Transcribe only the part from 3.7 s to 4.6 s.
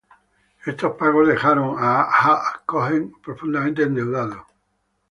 endeudado.